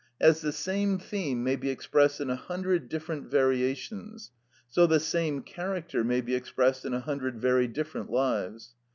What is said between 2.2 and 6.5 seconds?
in a hundred different variations, so the same character may be